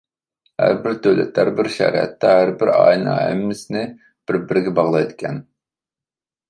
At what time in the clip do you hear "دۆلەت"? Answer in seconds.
1.07-1.37